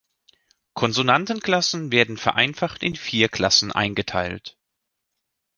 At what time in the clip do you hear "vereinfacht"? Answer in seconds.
2.17-2.81